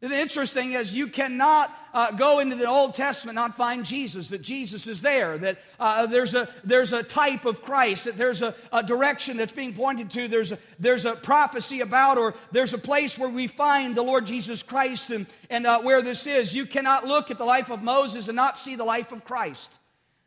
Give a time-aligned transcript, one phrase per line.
[0.00, 4.42] The interesting is you cannot uh, go into the Old Testament not find Jesus, that
[4.42, 8.54] Jesus is there, that uh, there's, a, there's a type of Christ, that there's a,
[8.72, 12.78] a, direction that's being pointed to, there's a, there's a prophecy about, or there's a
[12.78, 16.54] place where we find the Lord Jesus Christ and, and uh, where this is.
[16.54, 19.78] You cannot look at the life of Moses and not see the life of Christ.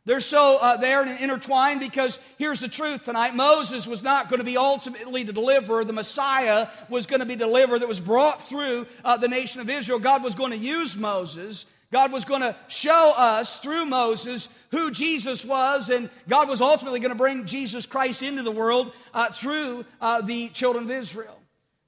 [0.05, 4.39] They're so uh, there and intertwined because here's the truth tonight Moses was not going
[4.39, 5.85] to be ultimately the deliverer.
[5.85, 9.61] The Messiah was going to be the deliverer that was brought through uh, the nation
[9.61, 9.99] of Israel.
[9.99, 11.67] God was going to use Moses.
[11.91, 16.99] God was going to show us through Moses who Jesus was, and God was ultimately
[16.99, 21.41] going to bring Jesus Christ into the world uh, through uh, the children of Israel.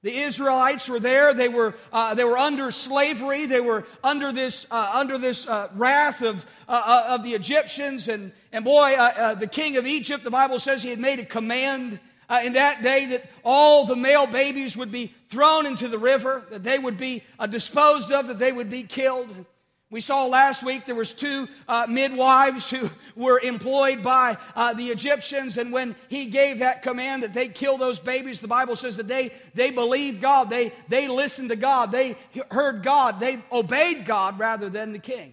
[0.04, 1.32] The Israelites were there.
[1.32, 3.46] They were, uh, they were under slavery.
[3.46, 8.06] They were under this, uh, under this uh, wrath of, uh, uh, of the Egyptians.
[8.08, 11.24] And, and boy, uh, the king of Egypt, the Bible says he had made a
[11.24, 12.00] command
[12.42, 16.62] in that day that all the male babies would be thrown into the river, that
[16.62, 19.46] they would be disposed of, that they would be killed.
[19.94, 24.90] We saw last week there was two uh, midwives who were employed by uh, the
[24.90, 28.96] Egyptians, and when he gave that command that they kill those babies, the Bible says
[28.96, 32.16] that they, they believed God, they, they listened to God, they
[32.50, 35.32] heard God, they obeyed God rather than the king.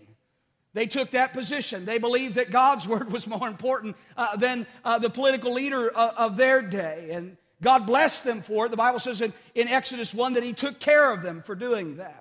[0.76, 1.86] They took that position.
[1.86, 5.96] They believed that God's word was more important uh, than uh, the political leader of,
[5.96, 7.08] uh, of their day.
[7.10, 8.70] And God blessed them for it.
[8.70, 11.98] The Bible says in, in Exodus 1 that He took care of them for doing
[11.98, 12.21] that.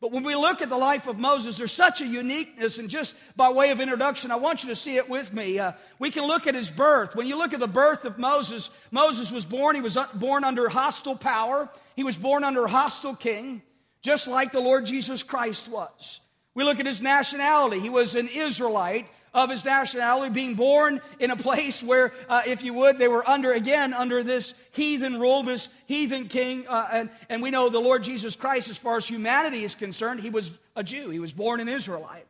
[0.00, 3.16] But when we look at the life of Moses, there's such a uniqueness, and just
[3.34, 5.58] by way of introduction, I want you to see it with me.
[5.58, 7.16] Uh, we can look at his birth.
[7.16, 10.68] When you look at the birth of Moses, Moses was born, he was born under
[10.68, 13.60] hostile power, he was born under a hostile king,
[14.00, 16.20] just like the Lord Jesus Christ was.
[16.54, 19.08] We look at his nationality, he was an Israelite
[19.44, 23.28] of his nationality, being born in a place where, uh, if you would, they were
[23.28, 26.66] under, again, under this heathen rule, this heathen king.
[26.66, 30.20] Uh, and, and we know the Lord Jesus Christ, as far as humanity is concerned,
[30.20, 31.10] he was a Jew.
[31.10, 32.26] He was born an Israelite.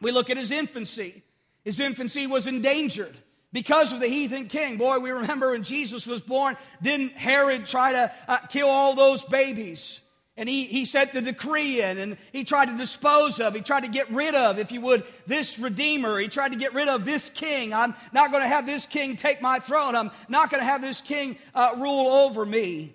[0.00, 1.22] We look at his infancy.
[1.64, 3.16] His infancy was endangered
[3.52, 4.76] because of the heathen king.
[4.76, 9.24] Boy, we remember when Jesus was born, didn't Herod try to uh, kill all those
[9.24, 10.00] babies?
[10.38, 13.82] And he, he set the decree in and he tried to dispose of, he tried
[13.82, 16.16] to get rid of, if you would, this Redeemer.
[16.20, 17.74] He tried to get rid of this king.
[17.74, 19.96] I'm not going to have this king take my throne.
[19.96, 22.94] I'm not going to have this king uh, rule over me.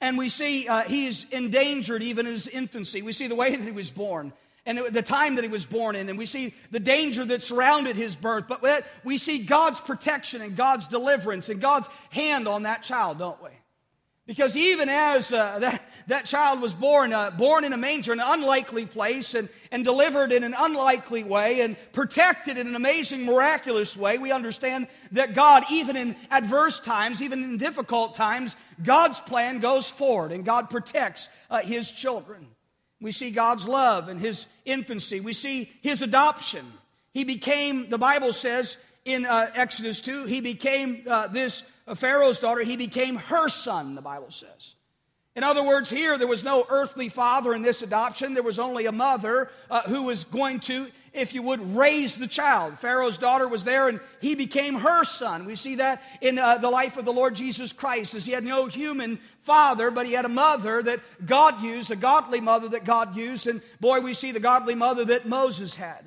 [0.00, 3.02] And we see uh, he's endangered even in his infancy.
[3.02, 4.32] We see the way that he was born
[4.64, 7.96] and the time that he was born in, and we see the danger that surrounded
[7.96, 8.44] his birth.
[8.48, 13.42] But we see God's protection and God's deliverance and God's hand on that child, don't
[13.42, 13.50] we?
[14.28, 18.20] Because even as uh, that, that child was born, uh, born in a manger, in
[18.20, 23.24] an unlikely place, and, and delivered in an unlikely way, and protected in an amazing,
[23.24, 28.54] miraculous way, we understand that God, even in adverse times, even in difficult times,
[28.84, 32.48] God's plan goes forward, and God protects uh, His children.
[33.00, 35.20] We see God's love and His infancy.
[35.20, 36.66] We see His adoption.
[37.14, 41.62] He became, the Bible says in uh, Exodus 2, He became uh, this
[41.94, 44.74] Pharaoh's daughter, he became her son, the Bible says.
[45.36, 48.34] In other words, here there was no earthly father in this adoption.
[48.34, 52.26] There was only a mother uh, who was going to, if you would, raise the
[52.26, 52.78] child.
[52.80, 55.44] Pharaoh's daughter was there and he became her son.
[55.44, 58.42] We see that in uh, the life of the Lord Jesus Christ, as he had
[58.42, 62.84] no human father, but he had a mother that God used, a godly mother that
[62.84, 63.46] God used.
[63.46, 66.04] And boy, we see the godly mother that Moses had.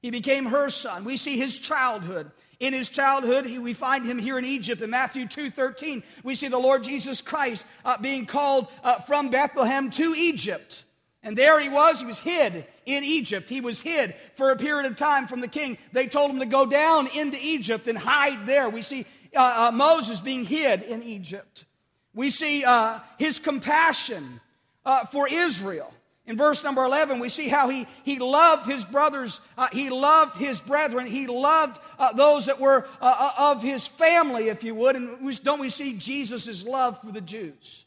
[0.00, 1.04] He became her son.
[1.04, 3.46] We see his childhood in his childhood.
[3.46, 6.02] He, we find him here in Egypt in Matthew 2.13.
[6.22, 10.84] We see the Lord Jesus Christ uh, being called uh, from Bethlehem to Egypt.
[11.22, 12.00] And there he was.
[12.00, 13.48] He was hid in Egypt.
[13.48, 15.76] He was hid for a period of time from the king.
[15.92, 18.70] They told him to go down into Egypt and hide there.
[18.70, 19.06] We see
[19.36, 21.66] uh, uh, Moses being hid in Egypt.
[22.14, 24.40] We see uh, his compassion
[24.84, 25.92] uh, for Israel.
[26.30, 30.36] In verse number 11, we see how he, he loved his brothers, uh, he loved
[30.36, 34.96] his brethren, he loved uh, those that were of his family, if you would.
[34.96, 37.84] And we, don't we see Jesus' love for the Jews?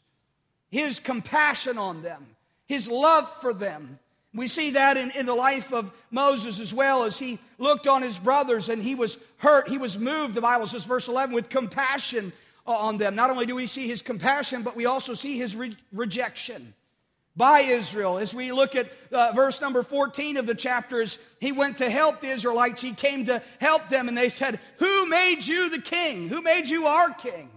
[0.70, 2.26] His compassion on them
[2.66, 3.98] his love for them.
[4.32, 8.02] We see that in, in the life of Moses as well as he looked on
[8.02, 9.68] his brothers and he was hurt.
[9.68, 12.32] He was moved, the Bible says, verse 11, with compassion
[12.66, 13.14] on them.
[13.14, 16.74] Not only do we see his compassion, but we also see his re- rejection
[17.36, 18.18] by Israel.
[18.18, 22.20] As we look at uh, verse number 14 of the chapters, he went to help
[22.20, 22.80] the Israelites.
[22.80, 26.28] He came to help them, and they said, Who made you the king?
[26.28, 27.50] Who made you our king?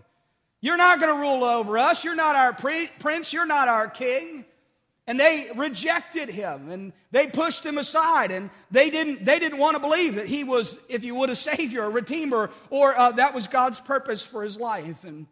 [0.62, 2.04] You're not going to rule over us.
[2.04, 3.32] You're not our pre- prince.
[3.32, 4.46] You're not our king.
[5.06, 9.76] And they rejected him and they pushed him aside and they didn't, they didn't want
[9.76, 13.34] to believe that he was, if you would, a savior, a redeemer, or uh, that
[13.34, 15.06] was God's purpose for his life.
[15.06, 15.28] And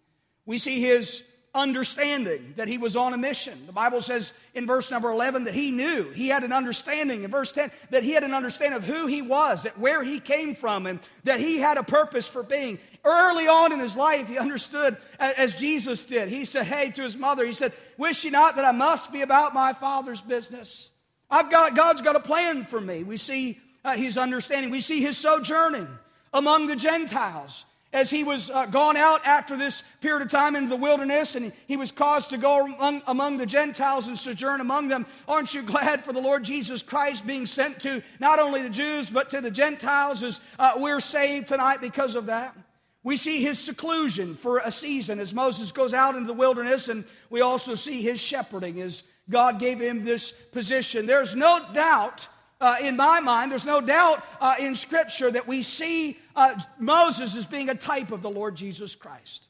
[0.46, 1.24] we see his
[1.56, 3.66] understanding that he was on a mission.
[3.66, 7.24] The Bible says in verse number 11 that he knew, he had an understanding.
[7.24, 10.20] In verse 10, that he had an understanding of who he was, that where he
[10.20, 12.78] came from, and that he had a purpose for being.
[13.06, 16.28] Early on in his life, he understood as Jesus did.
[16.28, 19.22] He said, Hey, to his mother, he said, Wish ye not that I must be
[19.22, 20.92] about my father's business.
[21.32, 23.04] I've got, God's got a plan for me.
[23.04, 24.72] We see uh, his understanding.
[24.72, 25.88] We see his sojourning
[26.34, 30.68] among the Gentiles as he was uh, gone out after this period of time into
[30.68, 34.90] the wilderness and he was caused to go among, among, the Gentiles and sojourn among
[34.90, 35.06] them.
[35.30, 39.10] Aren't you glad for the Lord Jesus Christ being sent to not only the Jews
[39.10, 42.54] but to the Gentiles as uh, we're saved tonight because of that?
[43.02, 47.06] We see his seclusion for a season as Moses goes out into the wilderness, and
[47.30, 51.06] we also see his shepherding as God gave him this position.
[51.06, 52.28] There's no doubt
[52.62, 57.36] uh, in my mind, there's no doubt uh, in Scripture that we see uh, Moses
[57.36, 59.46] as being a type of the Lord Jesus Christ.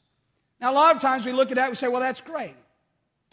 [0.60, 2.54] Now, a lot of times we look at that and we say, well, that's great.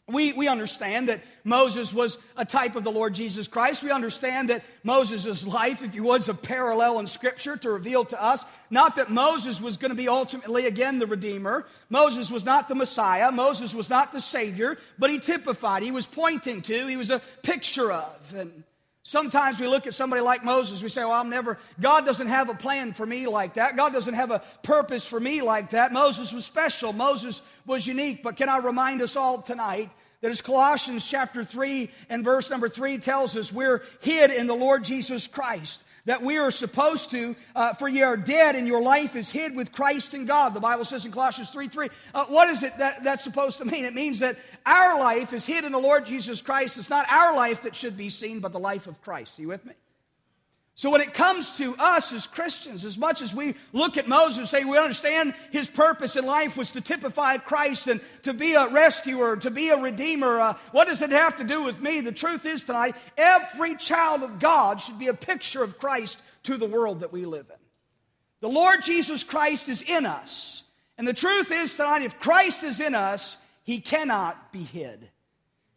[0.05, 3.83] We, we understand that Moses was a type of the Lord Jesus Christ.
[3.83, 8.21] We understand that Moses' life, if you was a parallel in Scripture to reveal to
[8.21, 8.43] us.
[8.69, 11.65] Not that Moses was going to be ultimately, again, the Redeemer.
[11.89, 13.31] Moses was not the Messiah.
[13.31, 17.21] Moses was not the Savior, but he typified, he was pointing to, he was a
[17.41, 18.33] picture of.
[18.35, 18.65] And
[19.03, 22.49] Sometimes we look at somebody like Moses, we say, Well, I'm never, God doesn't have
[22.49, 23.75] a plan for me like that.
[23.75, 25.91] God doesn't have a purpose for me like that.
[25.91, 28.23] Moses was special, Moses was unique.
[28.23, 29.89] But can I remind us all tonight
[30.21, 34.55] that as Colossians chapter 3 and verse number 3 tells us, we're hid in the
[34.55, 38.81] Lord Jesus Christ that we are supposed to, uh, for ye are dead and your
[38.81, 40.53] life is hid with Christ in God.
[40.53, 41.89] The Bible says in Colossians 3 3.
[42.13, 43.85] Uh, what is it that that's supposed to mean?
[43.85, 46.77] It means that our life is hid in the Lord Jesus Christ.
[46.77, 49.39] It's not our life that should be seen, but the life of Christ.
[49.39, 49.73] Are you with me?
[50.75, 54.39] So, when it comes to us as Christians, as much as we look at Moses
[54.39, 58.55] and say we understand his purpose in life was to typify Christ and to be
[58.55, 62.01] a rescuer, to be a redeemer, uh, what does it have to do with me?
[62.01, 66.57] The truth is tonight, every child of God should be a picture of Christ to
[66.57, 67.59] the world that we live in.
[68.41, 70.63] The Lord Jesus Christ is in us.
[70.97, 75.07] And the truth is tonight, if Christ is in us, he cannot be hid.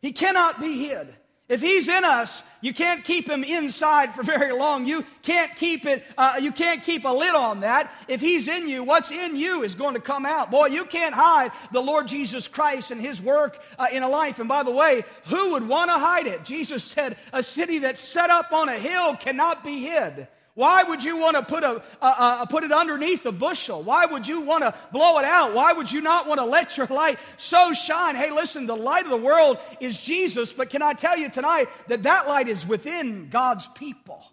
[0.01, 1.15] He cannot be hid.
[1.49, 4.85] If he's in us, you can't keep him inside for very long.
[4.85, 7.93] You can't keep it, uh, you can't keep a lid on that.
[8.09, 10.51] If he's in you, what's in you is going to come out.
[10.51, 14.41] Boy, you can't hide the Lord Jesus Christ and his work uh, in a life.
[14.41, 16.45] And by the way, who would want to hide it?
[16.45, 20.27] Jesus said, a city that's set up on a hill cannot be hid.
[20.57, 23.83] Why would you want to put, a, a, a, put it underneath a bushel?
[23.83, 25.53] Why would you want to blow it out?
[25.53, 28.17] Why would you not want to let your light so shine?
[28.17, 31.69] Hey, listen, the light of the world is Jesus, but can I tell you tonight
[31.89, 34.25] that that light is within God's people?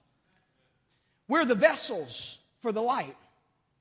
[1.28, 3.18] We're the vessels for the light.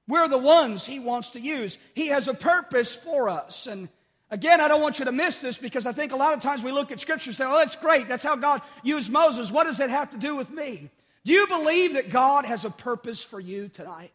[0.08, 1.78] We're the ones He wants to use.
[1.94, 3.68] He has a purpose for us.
[3.68, 3.88] And
[4.32, 6.64] again, I don't want you to miss this because I think a lot of times
[6.64, 8.08] we look at Scripture and say, oh, that's great.
[8.08, 9.52] That's how God used Moses.
[9.52, 10.90] What does that have to do with me?
[11.24, 14.12] Do you believe that God has a purpose for you tonight?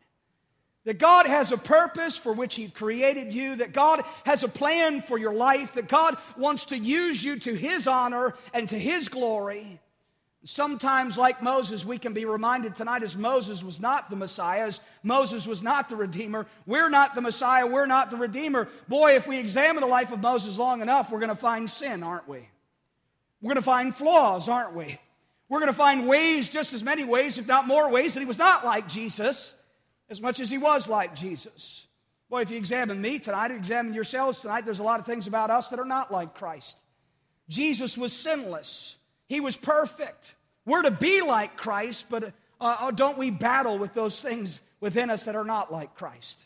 [0.84, 5.02] That God has a purpose for which He created you, that God has a plan
[5.02, 9.10] for your life, that God wants to use you to His honor and to His
[9.10, 9.80] glory.
[10.46, 14.80] Sometimes, like Moses, we can be reminded tonight as Moses was not the Messiah, as
[15.04, 16.46] Moses was not the Redeemer.
[16.66, 18.70] We're not the Messiah, we're not the Redeemer.
[18.88, 22.02] Boy, if we examine the life of Moses long enough, we're going to find sin,
[22.02, 22.48] aren't we?
[23.42, 25.00] We're going to find flaws, aren't we?
[25.50, 28.26] We're going to find ways, just as many ways, if not more ways, that he
[28.26, 29.56] was not like Jesus.
[30.10, 31.86] as much as he was like Jesus.
[32.30, 35.50] Boy, if you examine me tonight, examine yourselves tonight, there's a lot of things about
[35.50, 36.78] us that are not like Christ.
[37.50, 38.96] Jesus was sinless,
[39.28, 40.36] he was perfect.
[40.66, 45.10] We're to be like Christ, but uh, uh, don't we battle with those things within
[45.10, 46.44] us that are not like Christ?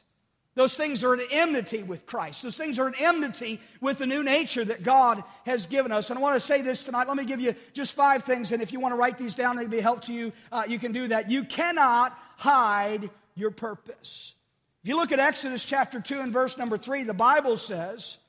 [0.61, 2.43] Those things are at enmity with Christ.
[2.43, 6.11] Those things are at enmity with the new nature that God has given us.
[6.11, 7.07] And I want to say this tonight.
[7.07, 9.55] Let me give you just five things, and if you want to write these down,
[9.55, 10.31] they'd be a help to you.
[10.51, 11.31] Uh, you can do that.
[11.31, 14.35] You cannot hide your purpose.
[14.83, 18.19] If you look at Exodus chapter 2 and verse number 3, the Bible says,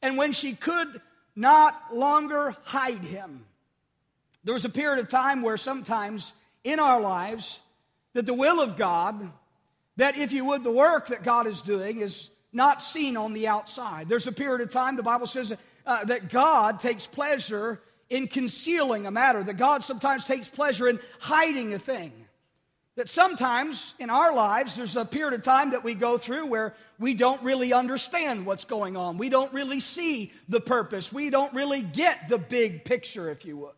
[0.00, 1.00] And when she could
[1.34, 3.44] not longer hide him,
[4.44, 7.58] there was a period of time where sometimes in our lives
[8.12, 9.32] that the will of God,
[9.96, 13.48] that if you would, the work that God is doing is not seen on the
[13.48, 14.08] outside.
[14.08, 15.54] There's a period of time, the Bible says,
[15.86, 20.98] uh, that God takes pleasure in concealing a matter, that God sometimes takes pleasure in
[21.20, 22.12] hiding a thing.
[22.96, 26.74] That sometimes in our lives, there's a period of time that we go through where
[26.98, 29.16] we don't really understand what's going on.
[29.16, 31.12] We don't really see the purpose.
[31.12, 33.72] We don't really get the big picture, if you would.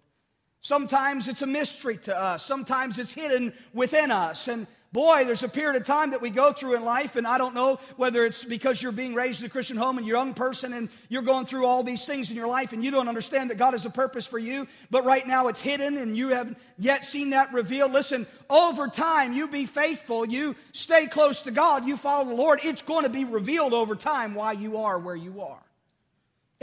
[0.62, 4.48] Sometimes it's a mystery to us, sometimes it's hidden within us.
[4.48, 7.38] And boy, there's a period of time that we go through in life, and I
[7.38, 10.20] don't know whether it's because you're being raised in a Christian home and you're a
[10.20, 13.08] young person and you're going through all these things in your life and you don't
[13.08, 16.28] understand that God has a purpose for you, but right now it's hidden and you
[16.28, 17.92] haven't yet seen that revealed.
[17.92, 22.60] Listen, over time, you be faithful, you stay close to God, you follow the Lord,
[22.62, 25.62] it's going to be revealed over time why you are where you are.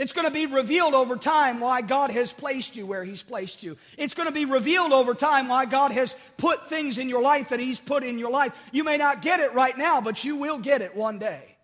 [0.00, 3.62] It's going to be revealed over time why God has placed you where He's placed
[3.62, 3.76] you.
[3.98, 7.50] It's going to be revealed over time why God has put things in your life
[7.50, 8.54] that He's put in your life.
[8.72, 11.54] You may not get it right now, but you will get it one day.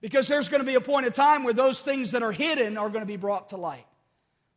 [0.00, 2.76] Because there's going to be a point of time where those things that are hidden
[2.76, 3.86] are going to be brought to light.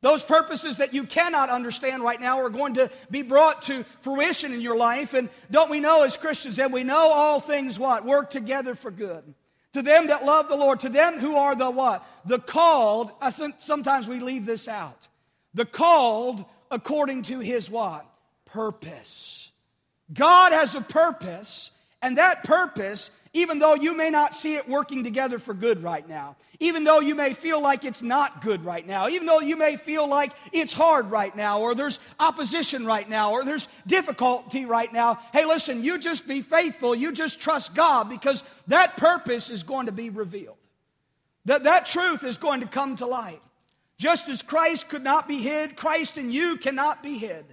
[0.02, 4.52] Those purposes that you cannot understand right now are going to be brought to fruition
[4.52, 5.14] in your life.
[5.14, 8.04] And don't we know as Christians, that we know all things what?
[8.04, 9.36] Work together for good
[9.74, 12.06] to them that love the Lord, to them who are the what?
[12.26, 13.12] The called.
[13.60, 15.08] Sometimes we leave this out.
[15.54, 18.06] The called according to his what?
[18.46, 19.52] Purpose.
[20.14, 25.04] God has a purpose, and that purpose even though you may not see it working
[25.04, 28.86] together for good right now, even though you may feel like it's not good right
[28.86, 33.10] now, even though you may feel like it's hard right now, or there's opposition right
[33.10, 37.74] now, or there's difficulty right now, hey, listen, you just be faithful, you just trust
[37.74, 40.58] God because that purpose is going to be revealed.
[41.46, 43.42] That, that truth is going to come to light.
[43.98, 47.46] Just as Christ could not be hid, Christ in you cannot be hid.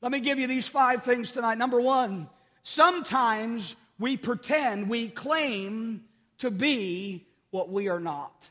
[0.00, 1.58] Let me give you these five things tonight.
[1.58, 2.28] Number one,
[2.62, 6.02] sometimes we pretend, we claim
[6.38, 8.50] to be what we are not.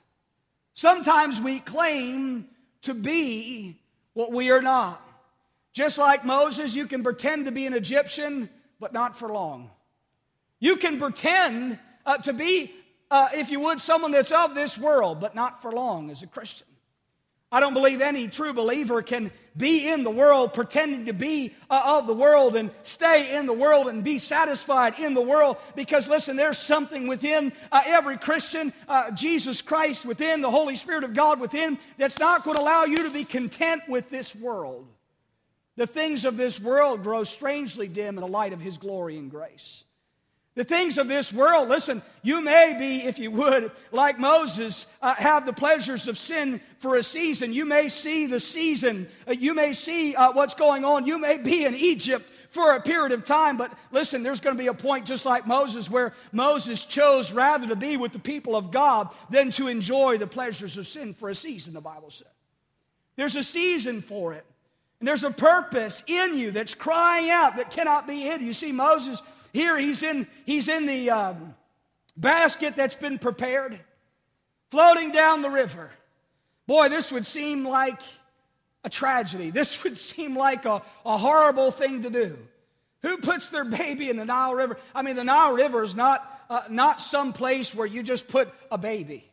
[0.74, 2.48] Sometimes we claim
[2.84, 3.78] to be
[4.14, 5.06] what we are not.
[5.74, 9.70] Just like Moses, you can pretend to be an Egyptian, but not for long.
[10.62, 12.74] You can pretend uh, to be,
[13.12, 16.28] uh, if you would, someone that's of this world, but not for long as a
[16.28, 16.68] Christian.
[17.52, 21.98] I don't believe any true believer can be in the world pretending to be uh,
[21.98, 26.08] of the world and stay in the world and be satisfied in the world because,
[26.08, 31.14] listen, there's something within uh, every Christian, uh, Jesus Christ within, the Holy Spirit of
[31.14, 34.88] God within, that's not going to allow you to be content with this world.
[35.76, 39.30] The things of this world grow strangely dim in the light of His glory and
[39.30, 39.84] grace.
[40.56, 45.14] The things of this world, listen, you may be, if you would, like Moses, uh,
[45.16, 47.54] have the pleasures of sin for a season.
[47.54, 49.08] You may see the season.
[49.26, 51.06] Uh, you may see uh, what's going on.
[51.06, 54.62] You may be in Egypt for a period of time, but listen, there's going to
[54.62, 58.58] be a point just like Moses where Moses chose rather to be with the people
[58.58, 62.28] of God than to enjoy the pleasures of sin for a season, the Bible said.
[63.16, 64.46] There's a season for it.
[65.00, 68.42] And there's a purpose in you that's crying out that cannot be hid.
[68.42, 71.56] You see, Moses here he's in, he's in the um,
[72.16, 73.80] basket that's been prepared,
[74.70, 75.92] floating down the river.
[76.68, 78.00] Boy, this would seem like
[78.84, 79.52] a tragedy.
[79.62, 82.38] This would seem like a, a horrible thing to do.
[83.02, 84.78] Who puts their baby in the Nile River?
[84.94, 88.50] I mean, the Nile River is not, uh, not some place where you just put
[88.70, 89.31] a baby.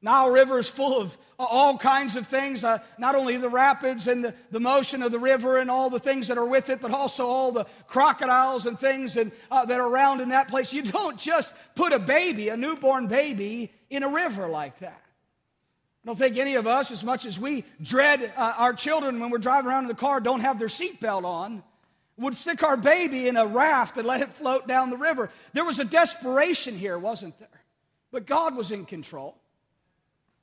[0.00, 4.24] Nile River is full of all kinds of things, uh, not only the rapids and
[4.24, 6.92] the, the, motion of the river and all the things that are with it, but
[6.92, 10.72] also all the crocodiles and things and, uh, that are around in that place.
[10.72, 15.00] You don't just put a baby, a newborn baby, in a river like that.
[16.04, 19.30] I don't think any of us, as much as we dread uh, our children when
[19.30, 21.62] we're driving around in the car, don't have their seatbelt on,
[22.16, 25.30] would stick our baby in a raft and let it float down the river.
[25.52, 27.48] There was a desperation here, wasn't there?
[28.10, 29.36] But God was in control.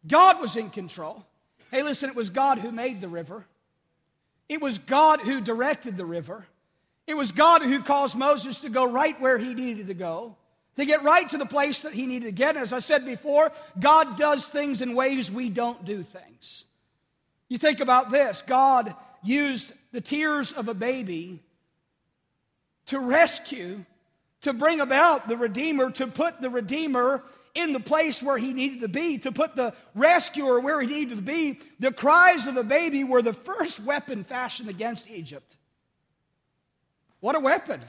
[0.07, 1.25] God was in control.
[1.71, 3.45] Hey, listen, it was God who made the river,
[4.47, 6.45] it was God who directed the river,
[7.07, 10.35] It was God who caused Moses to go right where he needed to go,
[10.77, 12.55] to get right to the place that he needed to get.
[12.55, 16.65] And as I said before, God does things in ways we don't do things.
[17.47, 21.39] You think about this God used the tears of a baby
[22.87, 23.85] to rescue,
[24.41, 27.23] to bring about the Redeemer, to put the Redeemer
[27.55, 31.15] in the place where he needed to be, to put the rescuer where he needed
[31.15, 31.59] to be.
[31.79, 35.55] The cries of a baby were the first weapon fashioned against Egypt.
[37.21, 37.81] What a weapon!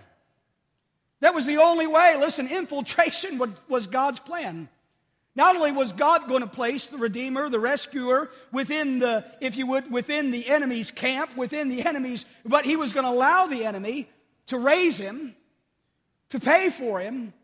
[1.20, 2.16] That was the only way.
[2.16, 4.68] Listen, infiltration was God's plan.
[5.34, 9.66] Not only was God going to place the Redeemer, the rescuer, within the, if you
[9.66, 13.64] would, within the enemy's camp, within the enemy's, but he was going to allow the
[13.64, 14.08] enemy
[14.46, 15.34] to raise him,
[16.30, 17.34] to pay for him,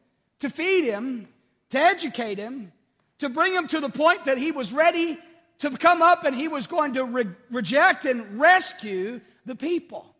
[0.41, 1.29] to feed him,
[1.73, 2.71] to educate him,
[3.19, 5.19] to bring him to the point that he was ready
[5.59, 10.14] to come up and he was going to re- reject and rescue the people.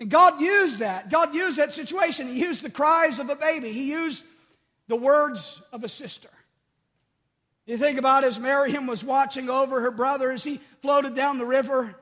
[0.00, 1.10] And God used that.
[1.10, 2.28] God used that situation.
[2.28, 4.24] He used the cries of a baby, He used
[4.88, 6.28] the words of a sister.
[7.66, 11.46] You think about as Miriam was watching over her brother as he floated down the
[11.46, 11.94] river,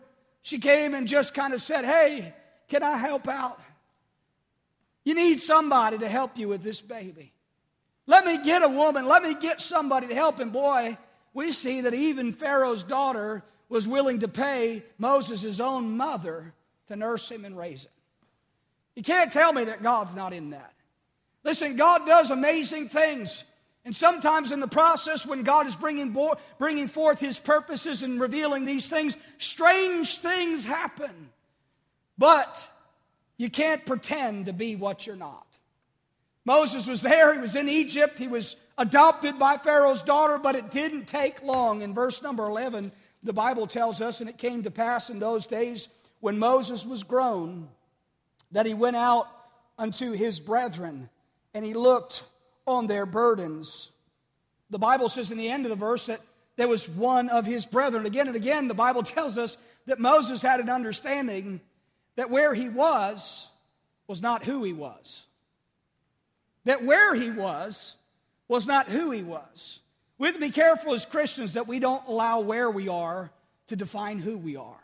[0.43, 2.35] she came and just kind of said, Hey,
[2.69, 3.61] can I help out?
[5.05, 7.32] You need somebody to help you with this baby.
[8.07, 9.07] Let me get a woman.
[9.07, 10.51] Let me get somebody to help him.
[10.51, 10.99] Boy,
[11.35, 16.53] we see that even Pharaoh's daughter was willing to pay Moses' own mother
[16.89, 17.91] to nurse him and raise him.
[18.95, 20.73] You can't tell me that God's not in that.
[21.45, 23.45] Listen, God does amazing things.
[23.85, 28.21] And sometimes in the process, when God is bringing, bo- bringing forth His purposes and
[28.21, 31.31] revealing these things, strange things happen.
[32.17, 32.69] But
[33.37, 35.47] you can't pretend to be what you're not.
[36.45, 40.71] Moses was there, he was in Egypt, he was adopted by Pharaoh's daughter, but it
[40.71, 41.83] didn't take long.
[41.83, 42.91] In verse number 11,
[43.23, 45.89] the Bible tells us, and it came to pass in those days
[46.21, 47.69] when Moses was grown,
[48.51, 49.29] that he went out
[49.79, 51.09] unto his brethren,
[51.55, 52.25] and he looked
[52.67, 53.91] on their burdens.
[54.71, 56.21] The Bible says in the end of the verse that
[56.57, 58.07] there was one of his brethren.
[58.07, 61.61] Again and again, the Bible tells us that Moses had an understanding
[62.17, 63.49] that where he was
[64.07, 65.27] was not who he was.
[66.65, 67.95] That where he was
[68.49, 69.81] was not who he was.
[70.19, 73.31] We have to be careful as Christians that we don't allow where we are
[73.69, 74.77] to define who we are.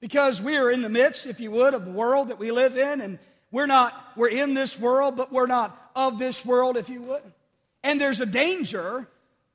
[0.00, 2.76] Because we are in the midst, if you would, of the world that we live
[2.76, 3.18] in, and
[3.50, 7.22] we're not, we're in this world, but we're not of this world, if you would.
[7.82, 9.08] And there's a danger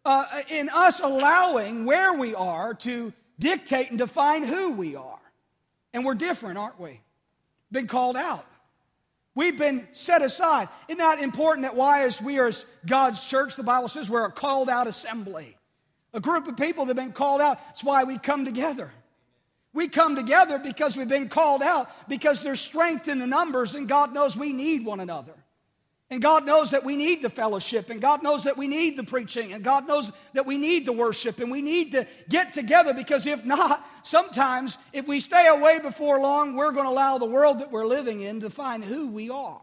[0.04, 5.20] uh, in us allowing where we are to dictate and define who we are.
[5.94, 7.02] And we're different, aren't we?
[7.72, 8.46] Been called out.
[9.34, 10.68] We've been set aside.
[10.90, 14.26] It's not important that why, as we are as God's church, the Bible says we're
[14.26, 15.58] a called out assembly.
[16.14, 17.60] A group of people that have been called out.
[17.68, 18.92] That's why we come together.
[19.74, 23.88] We come together because we've been called out, because there's strength in the numbers, and
[23.88, 25.34] God knows we need one another.
[26.12, 29.04] And God knows that we need the fellowship, and God knows that we need the
[29.04, 32.94] preaching, and God knows that we need the worship, and we need to get together
[32.94, 37.26] because if not, sometimes if we stay away before long, we're going to allow the
[37.26, 39.62] world that we're living in to find who we are.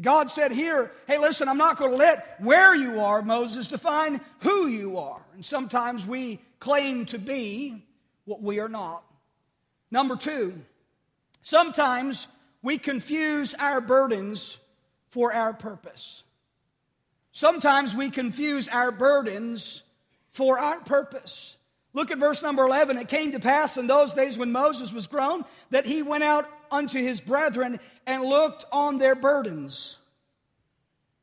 [0.00, 4.20] God said here, hey, listen, I'm not going to let where you are, Moses, define
[4.38, 5.20] who you are.
[5.34, 7.84] And sometimes we claim to be
[8.24, 9.02] what we are not.
[9.90, 10.60] Number two,
[11.42, 12.28] sometimes
[12.62, 14.58] we confuse our burdens
[15.14, 16.24] for our purpose.
[17.30, 19.84] Sometimes we confuse our burdens
[20.32, 21.56] for our purpose.
[21.92, 22.98] Look at verse number 11.
[22.98, 26.50] It came to pass in those days when Moses was grown that he went out
[26.68, 29.98] unto his brethren and looked on their burdens.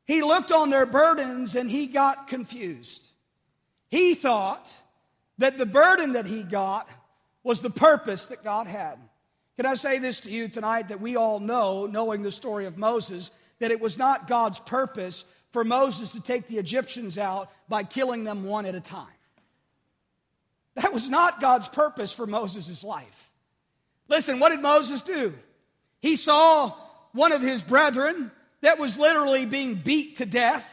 [0.06, 3.06] He looked on their burdens and he got confused.
[3.90, 4.74] He thought
[5.36, 6.88] that the burden that he got
[7.44, 8.98] was the purpose that God had.
[9.58, 12.78] Can I say this to you tonight that we all know, knowing the story of
[12.78, 13.30] Moses,
[13.62, 18.24] that it was not God's purpose for Moses to take the Egyptians out by killing
[18.24, 19.06] them one at a time.
[20.74, 23.30] That was not God's purpose for Moses' life.
[24.08, 25.32] Listen, what did Moses do?
[26.00, 26.74] He saw
[27.12, 30.68] one of his brethren that was literally being beat to death.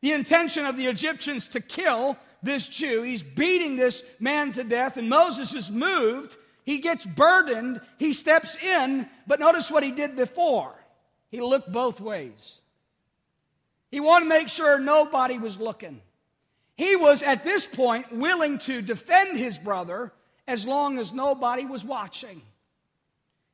[0.00, 3.02] The intention of the Egyptians to kill this Jew.
[3.02, 6.36] He's beating this man to death, and Moses is moved.
[6.64, 7.80] He gets burdened.
[7.98, 10.74] He steps in, but notice what he did before.
[11.30, 12.60] He looked both ways.
[13.90, 16.00] He wanted to make sure nobody was looking.
[16.76, 20.12] He was at this point willing to defend his brother
[20.46, 22.42] as long as nobody was watching.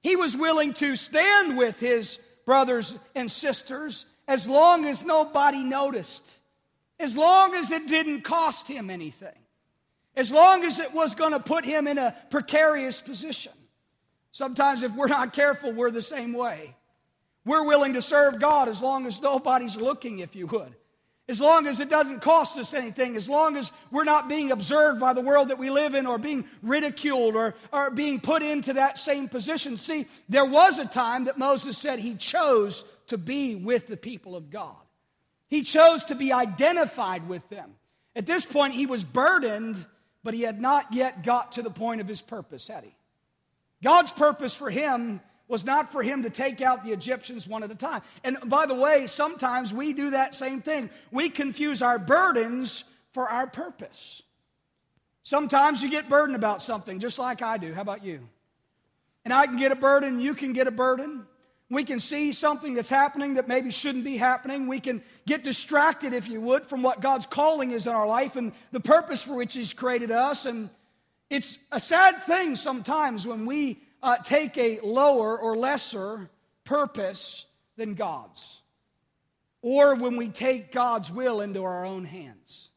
[0.03, 6.37] He was willing to stand with his brothers and sisters as long as nobody noticed
[6.99, 9.37] as long as it didn't cost him anything,
[10.15, 13.53] as long as it was going to put him in a precarious position.
[14.33, 16.75] Sometimes, if we're not careful, we're the same way.
[17.47, 20.75] We're willing to serve God as long as nobody's looking, if you would.
[21.29, 25.01] As long as it doesn't cost us anything, as long as we're not being observed
[25.01, 28.75] by the world that we live in or being ridiculed or, or being put into
[28.75, 29.79] that same position.
[29.79, 34.35] See, there was a time that Moses said he chose to be with the people
[34.35, 34.77] of God,
[35.49, 37.75] he chose to be identified with them.
[38.17, 39.85] At this point, he was burdened,
[40.25, 42.95] but he had not yet got to the point of his purpose, had he?
[43.83, 47.71] God's purpose for him was not for him to take out the Egyptians one at
[47.71, 48.03] a time.
[48.25, 50.91] And by the way, sometimes we do that same thing.
[51.11, 54.23] We confuse our burdens for our purpose.
[55.23, 57.73] Sometimes you get burdened about something, just like I do.
[57.73, 58.21] How about you?
[59.25, 61.27] And I can get a burden, you can get a burden.
[61.69, 64.69] We can see something that's happening that maybe shouldn't be happening.
[64.69, 68.37] We can get distracted, if you would, from what God's calling is in our life
[68.37, 70.47] and the purpose for which He's created us.
[70.47, 70.71] And
[71.29, 76.31] it's a sad thing sometimes when we uh, take a lower or lesser
[76.63, 77.45] purpose
[77.77, 78.61] than God's.
[79.63, 82.71] Or when we take God's will into our own hands.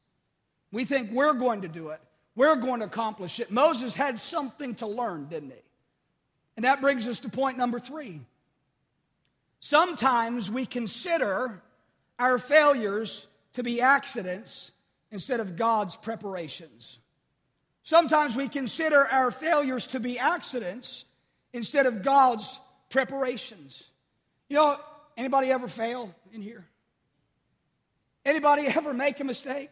[0.71, 2.01] We think we're going to do it,
[2.35, 3.51] we're going to accomplish it.
[3.51, 5.61] Moses had something to learn, didn't he?
[6.57, 8.21] And that brings us to point number three.
[9.59, 11.61] Sometimes we consider
[12.17, 14.71] our failures to be accidents
[15.11, 16.97] instead of God's preparations.
[17.83, 21.05] Sometimes we consider our failures to be accidents
[21.53, 22.59] instead of God's
[22.89, 23.83] preparations.
[24.49, 24.79] You know,
[25.17, 26.65] anybody ever fail in here?
[28.25, 29.71] Anybody ever make a mistake?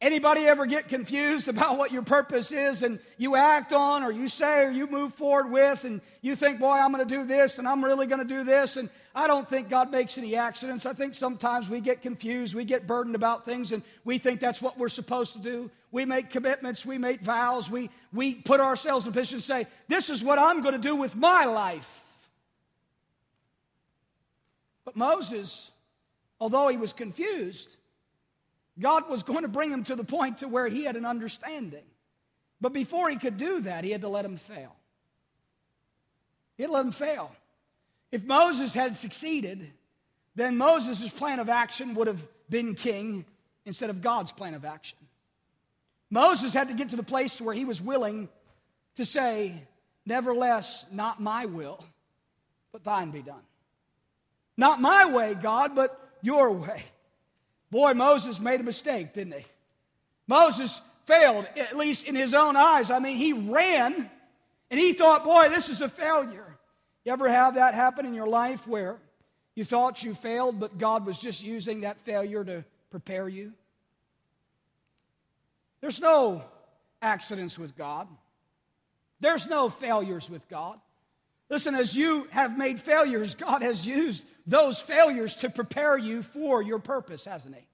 [0.00, 4.28] Anybody ever get confused about what your purpose is and you act on or you
[4.28, 7.58] say or you move forward with and you think, boy, I'm going to do this
[7.58, 10.86] and I'm really going to do this and I don't think God makes any accidents.
[10.86, 14.60] I think sometimes we get confused, we get burdened about things, and we think that's
[14.60, 15.70] what we're supposed to do.
[15.92, 20.10] We make commitments, we make vows, we, we put ourselves in position to say, This
[20.10, 22.00] is what I'm going to do with my life.
[24.84, 25.70] But Moses,
[26.40, 27.76] although he was confused,
[28.80, 31.84] God was going to bring him to the point to where he had an understanding.
[32.60, 34.74] But before he could do that, he had to let him fail.
[36.56, 37.30] He had to let him fail.
[38.14, 39.72] If Moses had succeeded,
[40.36, 43.24] then Moses' plan of action would have been king
[43.66, 44.98] instead of God's plan of action.
[46.10, 48.28] Moses had to get to the place where he was willing
[48.94, 49.60] to say,
[50.06, 51.82] Nevertheless, not my will,
[52.70, 53.42] but thine be done.
[54.56, 56.84] Not my way, God, but your way.
[57.72, 59.46] Boy, Moses made a mistake, didn't he?
[60.28, 62.92] Moses failed, at least in his own eyes.
[62.92, 64.08] I mean, he ran
[64.70, 66.43] and he thought, boy, this is a failure.
[67.04, 68.98] You ever have that happen in your life where
[69.54, 73.52] you thought you failed, but God was just using that failure to prepare you?
[75.80, 76.42] There's no
[77.02, 78.08] accidents with God.
[79.20, 80.78] There's no failures with God.
[81.50, 86.62] Listen, as you have made failures, God has used those failures to prepare you for
[86.62, 87.66] your purpose, hasn't He?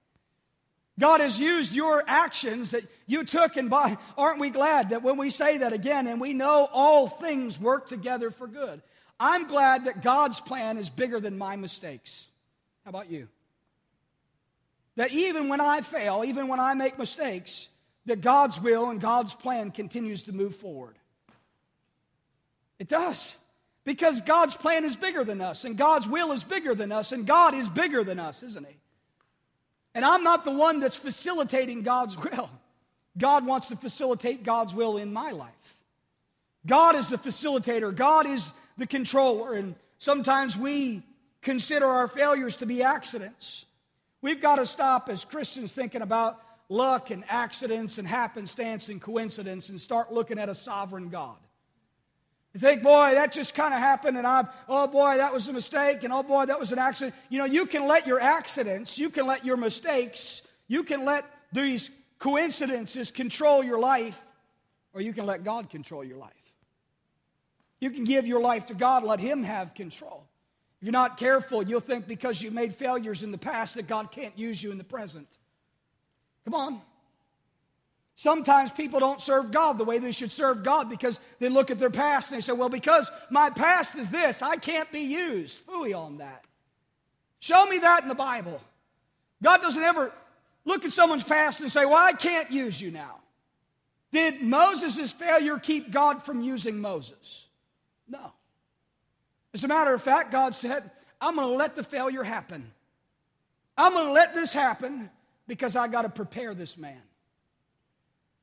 [0.99, 5.17] God has used your actions that you took, and by, aren't we glad that when
[5.17, 8.81] we say that again, and we know all things work together for good?
[9.23, 12.25] I'm glad that God's plan is bigger than my mistakes.
[12.83, 13.27] How about you?
[14.95, 17.69] That even when I fail, even when I make mistakes,
[18.07, 20.95] that God's will and God's plan continues to move forward.
[22.79, 23.35] It does.
[23.83, 27.27] Because God's plan is bigger than us, and God's will is bigger than us, and
[27.27, 28.75] God is bigger than us, isn't He?
[29.93, 32.49] And I'm not the one that's facilitating God's will.
[33.19, 35.77] God wants to facilitate God's will in my life.
[36.65, 38.51] God is the facilitator, God is
[38.81, 39.53] the controller.
[39.53, 41.03] And sometimes we
[41.41, 43.65] consider our failures to be accidents.
[44.21, 49.69] We've got to stop as Christians thinking about luck and accidents and happenstance and coincidence
[49.69, 51.37] and start looking at a sovereign God.
[52.53, 55.53] You think, boy, that just kind of happened, and I'm, oh boy, that was a
[55.53, 57.15] mistake, and oh boy, that was an accident.
[57.29, 61.23] You know, you can let your accidents, you can let your mistakes, you can let
[61.53, 61.89] these
[62.19, 64.21] coincidences control your life,
[64.93, 66.40] or you can let God control your life.
[67.81, 70.23] You can give your life to God, let Him have control.
[70.79, 74.11] If you're not careful, you'll think because you made failures in the past that God
[74.11, 75.27] can't use you in the present.
[76.45, 76.81] Come on.
[78.15, 81.79] Sometimes people don't serve God the way they should serve God because they look at
[81.79, 85.65] their past and they say, well, because my past is this, I can't be used.
[85.65, 86.45] Fooey on that.
[87.39, 88.61] Show me that in the Bible.
[89.41, 90.11] God doesn't ever
[90.65, 93.17] look at someone's past and say, well, I can't use you now.
[94.11, 97.47] Did Moses' failure keep God from using Moses?
[99.61, 102.71] As a matter of fact, God said, I'm going to let the failure happen.
[103.77, 105.09] I'm going to let this happen
[105.47, 107.01] because I got to prepare this man.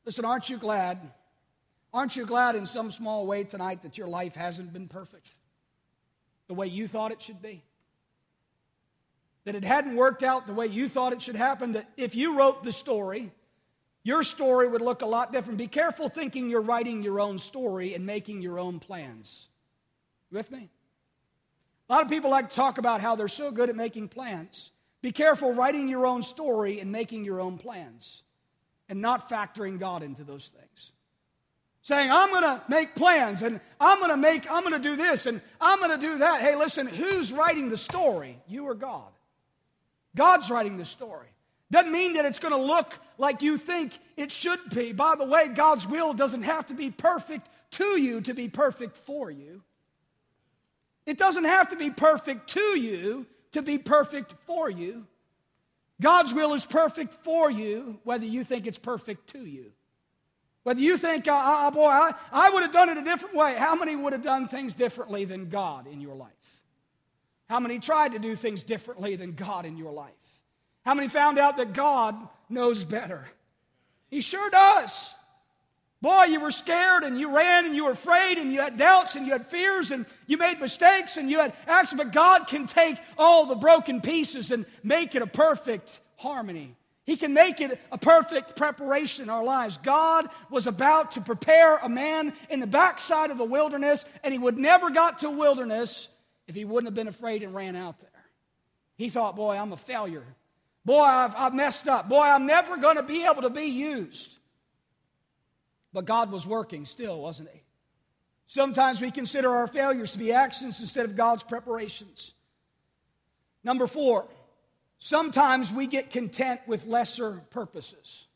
[0.05, 1.01] Listen, aren't you glad
[1.93, 5.31] Aren't you glad in some small way tonight that your life hasn't been perfect
[6.47, 7.63] the way you thought it should be?
[9.45, 11.73] That it hadn't worked out the way you thought it should happen?
[11.73, 13.33] That if you wrote the story,
[14.03, 15.59] your story would look a lot different.
[15.59, 19.47] Be careful thinking you're writing your own story and making your own plans.
[20.31, 20.69] You with me?
[21.89, 24.71] A lot of people like to talk about how they're so good at making plans.
[25.01, 28.23] Be careful writing your own story and making your own plans
[28.89, 30.93] and not factoring God into those things
[31.89, 34.95] saying, I'm going to make plans and I'm going to make, I'm going to do
[34.95, 36.43] this and I'm going to do that.
[36.43, 38.39] Hey, listen, who's writing the story?
[38.47, 39.09] You or God?
[40.15, 41.29] God's writing the story.
[41.71, 44.93] Doesn't mean that it's going to look like you think it should be.
[44.93, 48.99] By the way, God's will doesn't have to be perfect to you to be perfect
[48.99, 49.63] for you.
[51.09, 55.07] It doesn't have to be perfect to you to be perfect for you.
[56.03, 59.73] God's will is perfect for you, whether you think it's perfect to you.
[60.65, 63.55] Whether you think, oh, boy, I, I would have done it a different way.
[63.55, 66.29] How many would have done things differently than God in your life?
[67.49, 70.13] How many tried to do things differently than God in your life?
[70.85, 72.17] How many found out that God
[72.51, 73.27] knows better?
[74.11, 75.15] He sure does.
[76.01, 79.17] Boy, you were scared and you ran and you were afraid and you had doubts
[79.17, 82.67] and you had fears and you made mistakes and you had actions, but God can
[82.67, 86.77] take all the broken pieces and make it a perfect harmony.
[87.05, 89.79] He can make it a perfect preparation in our lives.
[89.79, 94.39] God was about to prepare a man in the backside of the wilderness, and he
[94.39, 96.11] would never got to wilderness
[96.47, 98.11] if he wouldn't have been afraid and ran out there.
[98.99, 100.25] He thought, boy, I'm a failure.
[100.85, 102.09] Boy, I've, I've messed up.
[102.09, 104.37] Boy, I'm never going to be able to be used.
[105.93, 107.63] But God was working still, wasn't he?
[108.47, 112.33] Sometimes we consider our failures to be accidents instead of God's preparations.
[113.63, 114.29] Number four,
[114.99, 118.27] Sometimes we get content with lesser purposes.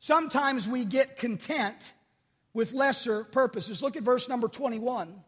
[0.00, 1.92] Sometimes we get content
[2.52, 3.82] with lesser purposes.
[3.82, 5.22] Look at verse number 21.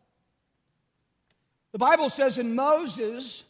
[1.73, 3.43] The Bible says, And Moses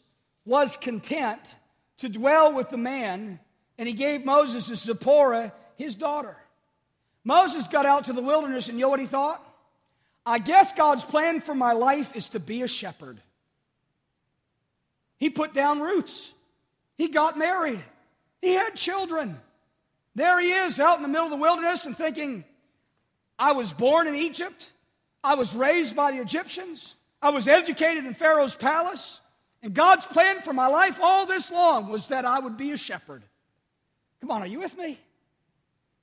[0.45, 1.55] was content
[1.97, 3.39] to dwell with the man,
[3.77, 6.37] and he gave Moses to Zipporah, his daughter.
[7.23, 9.45] Moses got out to the wilderness, and you know what he thought?
[10.25, 13.19] I guess God's plan for my life is to be a shepherd.
[15.17, 16.31] He put down roots.
[16.97, 17.83] He got married.
[18.41, 19.39] He had children.
[20.15, 22.43] There he is out in the middle of the wilderness and thinking,
[23.37, 24.69] I was born in Egypt.
[25.23, 26.95] I was raised by the Egyptians.
[27.21, 29.19] I was educated in Pharaoh's palace.
[29.61, 32.77] And God's plan for my life all this long was that I would be a
[32.77, 33.23] shepherd.
[34.21, 34.99] Come on, are you with me?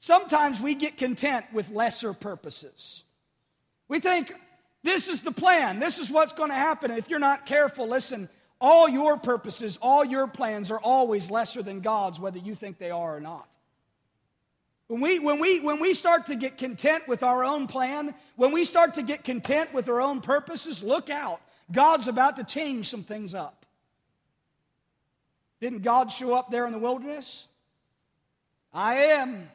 [0.01, 3.03] Sometimes we get content with lesser purposes.
[3.89, 4.33] We think,
[4.83, 6.91] this is the plan, this is what's going to happen.
[6.91, 8.29] And if you're not careful, listen,
[8.61, 12.91] all your purposes, all your plans are always lesser than God's, whether you think they
[12.91, 13.49] are or not.
[14.89, 18.53] When we, when, we, when we start to get content with our own plan, when
[18.53, 21.41] we start to get content with our own purposes, look out.
[21.73, 23.67] God's about to change some things up.
[25.61, 27.47] Didn't God show up there in the wilderness?
[28.73, 29.49] I am.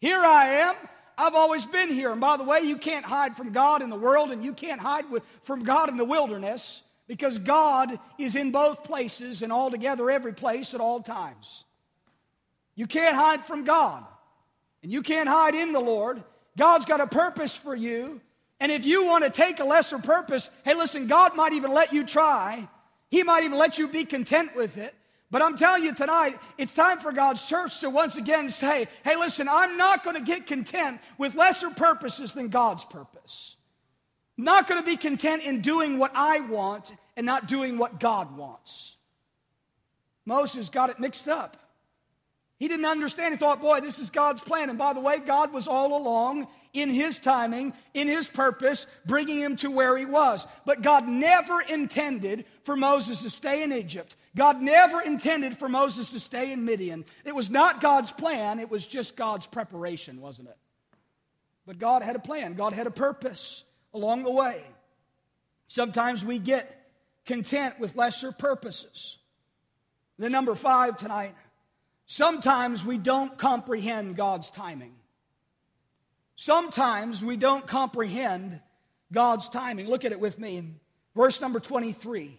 [0.00, 0.74] Here I am.
[1.18, 2.12] I've always been here.
[2.12, 4.80] And by the way, you can't hide from God in the world, and you can't
[4.80, 6.82] hide with, from God in the wilderness.
[7.08, 11.64] Because God is in both places and altogether every place at all times.
[12.74, 14.04] You can't hide from God,
[14.82, 16.22] and you can't hide in the Lord.
[16.58, 18.20] God's got a purpose for you.
[18.58, 21.92] And if you want to take a lesser purpose, hey, listen, God might even let
[21.92, 22.68] you try.
[23.10, 24.94] He might even let you be content with it.
[25.30, 29.16] But I'm telling you tonight, it's time for God's church to once again say, hey,
[29.16, 33.56] listen, I'm not going to get content with lesser purposes than God's purpose
[34.36, 38.36] not going to be content in doing what I want and not doing what God
[38.36, 38.96] wants.
[40.24, 41.56] Moses got it mixed up.
[42.58, 43.34] He didn't understand.
[43.34, 44.70] He thought, boy, this is God's plan.
[44.70, 49.38] And by the way, God was all along in his timing, in his purpose, bringing
[49.38, 50.46] him to where he was.
[50.64, 54.16] But God never intended for Moses to stay in Egypt.
[54.36, 57.06] God never intended for Moses to stay in Midian.
[57.24, 60.58] It was not God's plan, it was just God's preparation, wasn't it?
[61.66, 64.62] But God had a plan, God had a purpose along the way.
[65.68, 66.86] Sometimes we get
[67.24, 69.16] content with lesser purposes.
[70.18, 71.34] The number five tonight,
[72.04, 74.94] sometimes we don't comprehend God's timing.
[76.36, 78.60] Sometimes we don't comprehend
[79.10, 79.88] God's timing.
[79.88, 80.74] Look at it with me.
[81.14, 82.38] Verse number 23.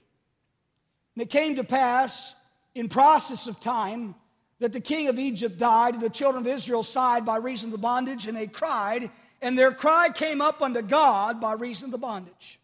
[1.18, 2.36] And it came to pass
[2.76, 4.14] in process of time
[4.60, 7.72] that the king of Egypt died, and the children of Israel sighed by reason of
[7.72, 9.10] the bondage, and they cried,
[9.42, 12.60] and their cry came up unto God by reason of the bondage.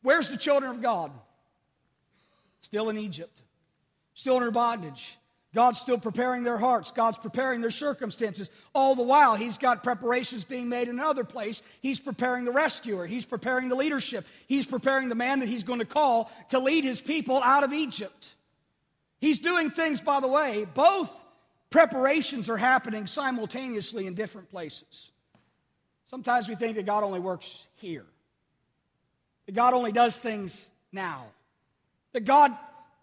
[0.00, 1.10] Where's the children of God?
[2.62, 3.42] Still in Egypt,
[4.14, 5.18] still in bondage,
[5.54, 6.90] God's still preparing their hearts.
[6.90, 8.50] God's preparing their circumstances.
[8.74, 11.62] All the while, He's got preparations being made in another place.
[11.80, 13.06] He's preparing the rescuer.
[13.06, 14.26] He's preparing the leadership.
[14.46, 17.72] He's preparing the man that He's going to call to lead His people out of
[17.72, 18.34] Egypt.
[19.18, 21.10] He's doing things, by the way, both
[21.70, 25.10] preparations are happening simultaneously in different places.
[26.06, 28.04] Sometimes we think that God only works here,
[29.46, 31.24] that God only does things now,
[32.12, 32.54] that God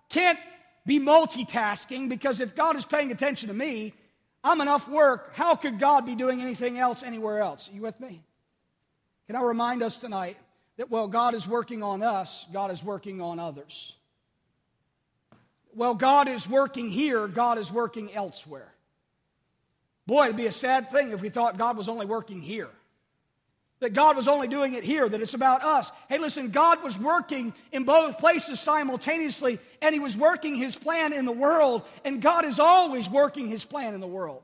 [0.09, 0.39] can't
[0.85, 3.93] be multitasking because if God is paying attention to me,
[4.43, 5.31] I'm enough work.
[5.33, 7.69] How could God be doing anything else anywhere else?
[7.69, 8.21] Are you with me?
[9.27, 10.37] Can I remind us tonight
[10.77, 13.95] that while God is working on us, God is working on others?
[15.75, 18.71] Well, God is working here, God is working elsewhere.
[20.05, 22.69] Boy, it'd be a sad thing if we thought God was only working here
[23.83, 25.91] that God was only doing it here, that it's about us.
[26.07, 31.11] Hey, listen, God was working in both places simultaneously, and He was working His plan
[31.11, 34.41] in the world, and God is always working His plan in the world.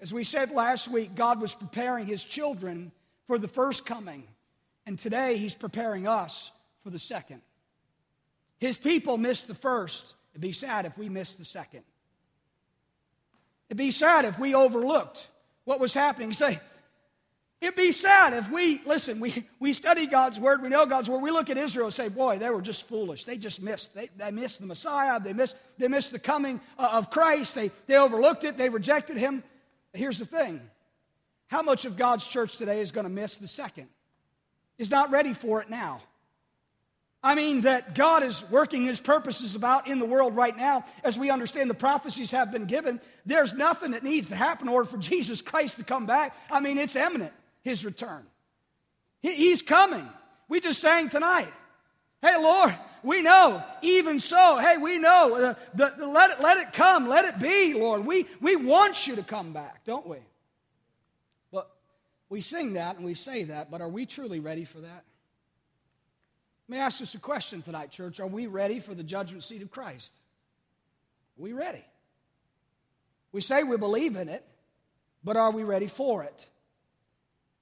[0.00, 2.92] As we said last week, God was preparing His children
[3.26, 4.22] for the first coming,
[4.86, 6.52] and today He's preparing us
[6.84, 7.42] for the second.
[8.58, 10.14] His people missed the first.
[10.32, 11.82] It'd be sad if we missed the second.
[13.68, 15.26] It'd be sad if we overlooked
[15.64, 16.32] what was happening.
[16.32, 16.60] say,
[17.60, 21.22] It'd be sad if we, listen, we, we study God's word, we know God's word,
[21.22, 23.24] we look at Israel and say, boy, they were just foolish.
[23.24, 23.94] They just missed.
[23.94, 25.18] They, they missed the Messiah.
[25.18, 27.56] They missed, they missed the coming uh, of Christ.
[27.56, 28.56] They, they overlooked it.
[28.56, 29.42] They rejected him.
[29.92, 30.60] Here's the thing
[31.48, 33.88] how much of God's church today is going to miss the second?
[34.76, 36.02] Is not ready for it now.
[37.20, 40.84] I mean, that God is working his purposes about in the world right now.
[41.02, 44.72] As we understand the prophecies have been given, there's nothing that needs to happen in
[44.72, 46.36] order for Jesus Christ to come back.
[46.48, 47.32] I mean, it's imminent
[47.68, 48.24] his return.
[49.20, 50.08] He, he's coming.
[50.48, 51.52] We just sang tonight.
[52.20, 56.58] Hey, Lord, we know, even so, hey, we know, uh, the, the, let, it, let
[56.58, 58.04] it come, let it be, Lord.
[58.04, 60.18] We, we want you to come back, don't we?
[61.52, 61.70] But
[62.28, 65.04] we sing that and we say that, but are we truly ready for that?
[66.68, 68.18] Let me ask us a question tonight, church.
[68.18, 70.12] Are we ready for the judgment seat of Christ?
[71.38, 71.84] Are we ready?
[73.30, 74.44] We say we believe in it,
[75.22, 76.46] but are we ready for it?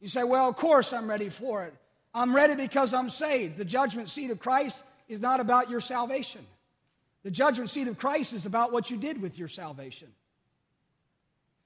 [0.01, 1.75] You say, Well, of course I'm ready for it.
[2.15, 3.59] I'm ready because I'm saved.
[3.59, 6.47] The judgment seat of Christ is not about your salvation.
[7.23, 10.09] The judgment seat of Christ is about what you did with your salvation.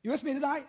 [0.02, 0.66] You with me tonight?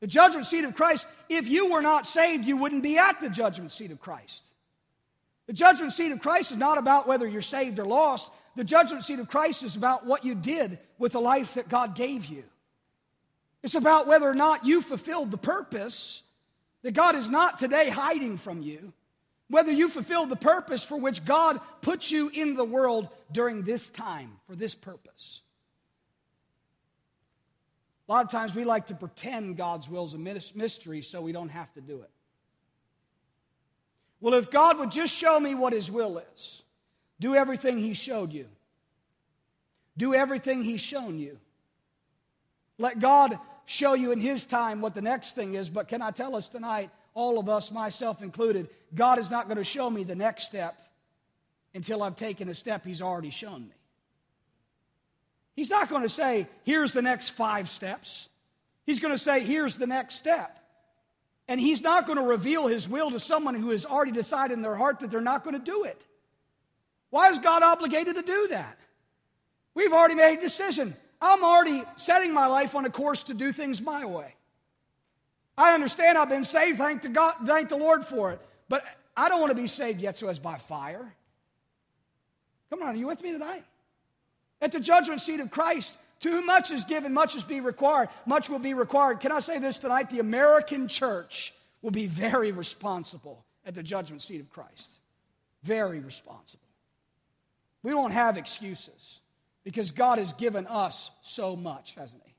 [0.00, 3.28] The judgment seat of Christ, if you were not saved, you wouldn't be at the
[3.28, 4.44] judgment seat of Christ.
[5.46, 8.30] The judgment seat of Christ is not about whether you're saved or lost.
[8.54, 11.94] The judgment seat of Christ is about what you did with the life that God
[11.94, 12.44] gave you.
[13.62, 16.22] It's about whether or not you fulfilled the purpose
[16.82, 18.92] that God is not today hiding from you,
[19.48, 23.90] whether you fulfill the purpose for which God put you in the world during this
[23.90, 25.40] time, for this purpose.
[28.08, 31.32] A lot of times we like to pretend God's will is a mystery so we
[31.32, 32.10] don't have to do it.
[34.20, 36.62] Well, if God would just show me what His will is,
[37.20, 38.46] do everything He showed you,
[39.96, 41.38] do everything He's shown you.
[42.78, 43.38] Let God
[43.68, 46.48] show you in His time what the next thing is, but can I tell us
[46.48, 50.44] tonight, all of us, myself included, God is not going to show me the next
[50.44, 50.74] step
[51.74, 53.74] until I've taken a step He's already shown me.
[55.54, 58.28] He's not going to say, here's the next five steps.
[58.86, 60.58] He's going to say, here's the next step.
[61.46, 64.62] And He's not going to reveal His will to someone who has already decided in
[64.62, 66.00] their heart that they're not going to do it.
[67.10, 68.78] Why is God obligated to do that?
[69.74, 70.96] We've already made a decision.
[71.20, 74.34] I'm already setting my life on a course to do things my way.
[75.56, 78.40] I understand I've been saved, thank, the God, thank the Lord for it.
[78.68, 78.84] But
[79.16, 81.12] I don't want to be saved yet so as by fire.
[82.70, 83.64] Come on, are you with me tonight?
[84.60, 88.08] At the judgment seat of Christ, to whom much is given, much is be required,
[88.26, 89.20] much will be required.
[89.20, 90.10] Can I say this tonight?
[90.10, 94.92] The American church will be very responsible at the judgment seat of Christ.
[95.62, 96.62] Very responsible.
[97.82, 99.17] We won't have excuses.
[99.68, 102.32] Because God has given us so much, hasn't He?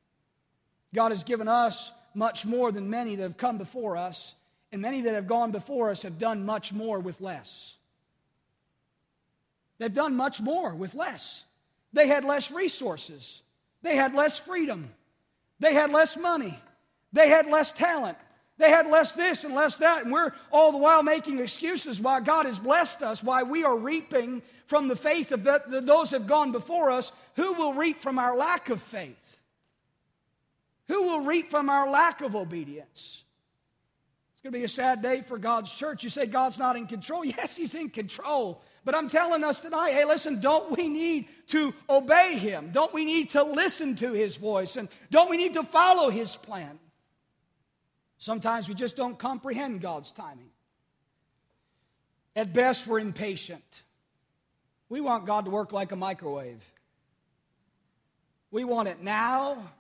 [0.96, 4.34] God has given us much more than many that have come before us,
[4.72, 7.76] and many that have gone before us have done much more with less.
[9.78, 11.44] They've done much more with less.
[11.94, 13.44] They had less resources,
[13.84, 14.90] they had less freedom,
[15.60, 16.58] they had less money,
[17.14, 18.18] they had less talent.
[18.60, 22.20] They had less this and less that, and we're all the while making excuses why
[22.20, 26.12] God has blessed us, why we are reaping from the faith of the, the, those
[26.12, 29.40] have gone before us, who will reap from our lack of faith?
[30.90, 33.24] Who will reap from our lack of obedience?
[34.34, 36.04] It's going to be a sad day for God's church.
[36.04, 37.24] You say God's not in control.
[37.26, 38.62] Yes, He's in control.
[38.84, 42.72] But I'm telling us tonight, hey, listen, don't we need to obey Him?
[42.74, 44.76] Don't we need to listen to His voice?
[44.76, 46.78] And don't we need to follow His plan?
[48.20, 50.50] Sometimes we just don't comprehend God's timing.
[52.36, 53.82] At best, we're impatient.
[54.90, 56.62] We want God to work like a microwave.
[58.52, 59.72] We want it now,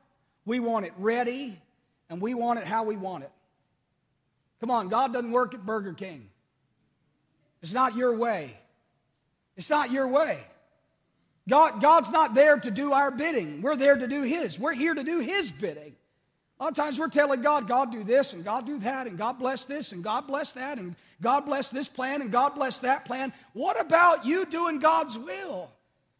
[0.46, 1.60] we want it ready,
[2.10, 3.32] and we want it how we want it.
[4.62, 6.30] Come on, God doesn't work at Burger King.
[7.62, 8.56] It's not your way.
[9.58, 10.44] It's not your way.
[11.48, 13.62] God, God's not there to do our bidding.
[13.62, 14.58] We're there to do His.
[14.60, 15.96] We're here to do His bidding.
[16.60, 19.18] A lot of times we're telling God, God do this and God do that and
[19.18, 22.80] God bless this and God bless that and God bless this plan and God bless
[22.80, 23.32] that plan.
[23.54, 25.72] What about you doing God's will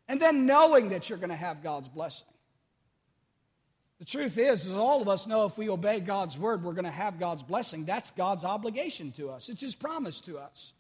[0.08, 2.28] and then knowing that you're going to have God's blessing?
[4.00, 6.86] The truth is, is all of us know if we obey God's word, we're going
[6.86, 7.84] to have God's blessing.
[7.84, 9.50] That's God's obligation to us.
[9.50, 10.72] It's His promise to us.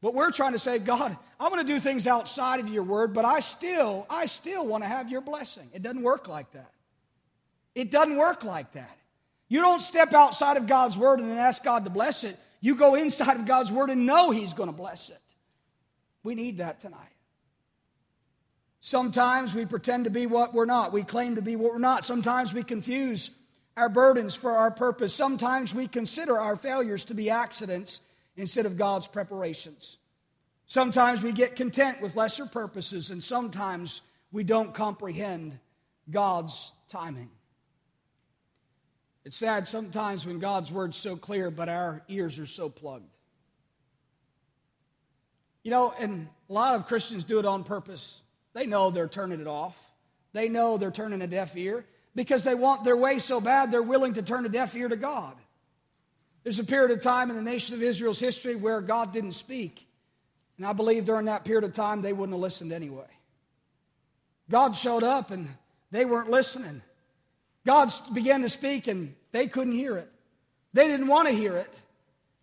[0.00, 3.12] But we're trying to say, God, I want to do things outside of your word,
[3.12, 5.68] but I still, I still want to have your blessing.
[5.74, 6.72] It doesn't work like that.
[7.74, 8.96] It doesn't work like that.
[9.48, 12.38] You don't step outside of God's word and then ask God to bless it.
[12.60, 15.20] You go inside of God's word and know He's going to bless it.
[16.22, 16.98] We need that tonight.
[18.80, 20.92] Sometimes we pretend to be what we're not.
[20.92, 22.04] We claim to be what we're not.
[22.04, 23.30] Sometimes we confuse
[23.76, 25.14] our burdens for our purpose.
[25.14, 28.00] Sometimes we consider our failures to be accidents
[28.36, 29.96] instead of God's preparations.
[30.66, 34.02] Sometimes we get content with lesser purposes, and sometimes
[34.32, 35.58] we don't comprehend
[36.10, 37.30] God's timing.
[39.24, 43.10] It's sad sometimes when God's word's so clear, but our ears are so plugged.
[45.62, 48.20] You know, and a lot of Christians do it on purpose.
[48.54, 49.78] They know they're turning it off.
[50.32, 53.82] They know they're turning a deaf ear because they want their way so bad they're
[53.82, 55.34] willing to turn a deaf ear to God.
[56.42, 59.86] There's a period of time in the nation of Israel's history where God didn't speak.
[60.56, 63.08] And I believe during that period of time they wouldn't have listened anyway.
[64.48, 65.48] God showed up and
[65.90, 66.82] they weren't listening.
[67.66, 70.10] God began to speak and they couldn't hear it.
[70.72, 71.80] They didn't want to hear it.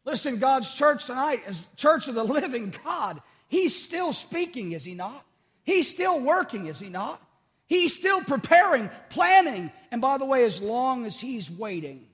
[0.05, 3.22] Listen, God's church tonight is church of the living God.
[3.47, 5.26] He's still speaking, is he not?
[5.63, 7.22] He's still working, is he not?
[7.65, 9.72] He's still preparing, planning.
[9.91, 12.07] And by the way, as long as he's waiting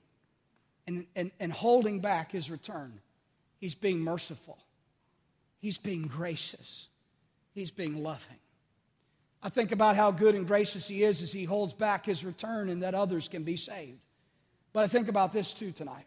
[0.86, 3.00] and, and, and holding back his return,
[3.60, 4.58] he's being merciful.
[5.60, 6.88] He's being gracious.
[7.54, 8.36] He's being loving.
[9.44, 12.70] I think about how good and gracious He is as He holds back His return
[12.70, 14.00] and that others can be saved.
[14.72, 16.06] But I think about this too tonight.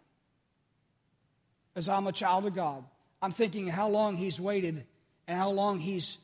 [1.76, 2.84] As I'm a child of God,
[3.22, 4.84] I'm thinking how long He's waited
[5.28, 6.18] and how long He's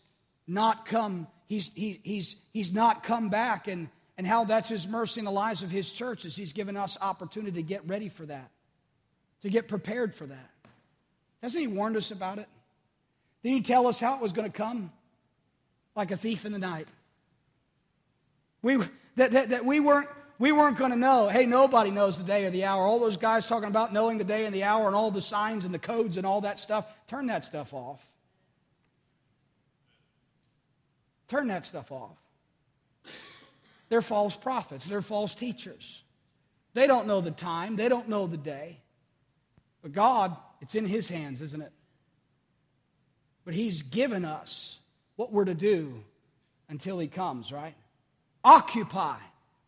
[0.48, 5.22] not come, He's, he, he's, he's not come back, and, and how that's His mercy
[5.22, 8.26] in the lives of His church as He's given us opportunity to get ready for
[8.26, 8.50] that,
[9.44, 10.50] to get prepared for that.
[11.44, 12.48] Hasn't He warned us about it?
[13.44, 14.92] Didn't He tell us how it was going to come?
[15.96, 16.88] Like a thief in the night.
[18.64, 18.78] We,
[19.18, 20.10] that, that, that we weren't,
[20.40, 21.28] we weren't going to know.
[21.28, 22.84] Hey, nobody knows the day or the hour.
[22.84, 25.66] All those guys talking about knowing the day and the hour and all the signs
[25.66, 28.04] and the codes and all that stuff, turn that stuff off.
[31.28, 32.18] Turn that stuff off.
[33.90, 36.04] They're false prophets, they're false teachers.
[36.74, 38.80] They don't know the time, they don't know the day.
[39.84, 41.72] But God, it's in His hands, isn't it?
[43.46, 44.80] But He's given us
[45.16, 46.04] what we're to do
[46.70, 47.76] until He comes, right?
[48.44, 49.18] Occupy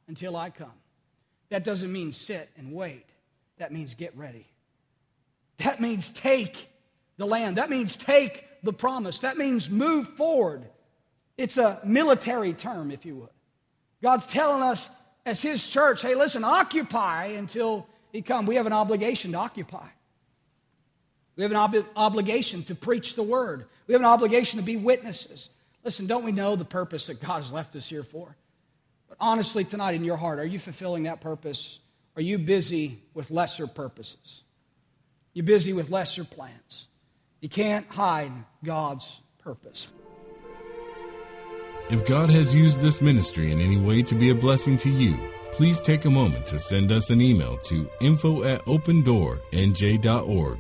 [0.08, 0.72] until I come.
[1.50, 3.06] That doesn't mean sit and wait.
[3.58, 4.46] That means get ready.
[5.58, 6.70] That means take
[7.18, 7.58] the land.
[7.58, 9.20] That means take the promise.
[9.20, 10.66] That means move forward.
[11.38, 13.30] It's a military term, if you would.
[14.02, 14.90] God's telling us
[15.26, 18.48] as His church, hey, listen, occupy until He comes.
[18.48, 19.88] We have an obligation to occupy.
[21.36, 23.66] We have an ob- obligation to preach the word.
[23.88, 25.50] We have an obligation to be witnesses.
[25.84, 28.36] Listen, don't we know the purpose that God has left us here for?
[29.20, 31.80] Honestly, tonight in your heart, are you fulfilling that purpose?
[32.16, 34.42] Are you busy with lesser purposes?
[35.34, 36.88] You're busy with lesser plans.
[37.42, 38.32] You can't hide
[38.64, 39.90] God's purpose.
[41.90, 45.20] If God has used this ministry in any way to be a blessing to you,
[45.52, 50.60] please take a moment to send us an email to info at opendoornj.org.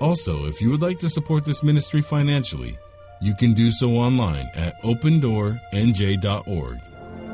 [0.00, 2.76] Also, if you would like to support this ministry financially,
[3.20, 6.80] you can do so online at opendoornj.org.